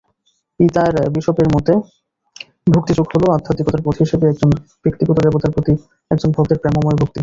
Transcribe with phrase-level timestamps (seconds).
[0.59, 1.73] পিতার বিশপের মতে,
[2.67, 4.49] ভক্তি যোগ হল, আধ্যাত্মিকতার পথ হিসেবে একজন
[4.85, 5.73] ব্যক্তিগত দেবতার প্রতি
[6.11, 7.19] একজন ভক্তের প্রেমময় ভক্তি।